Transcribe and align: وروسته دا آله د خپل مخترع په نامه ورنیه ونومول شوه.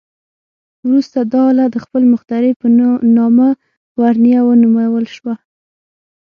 وروسته 0.85 1.17
دا 1.33 1.41
آله 1.51 1.65
د 1.71 1.77
خپل 1.85 2.01
مخترع 2.13 2.51
په 2.61 2.67
نامه 3.17 3.49
ورنیه 4.01 4.41
ونومول 4.45 5.05
شوه. 5.15 5.33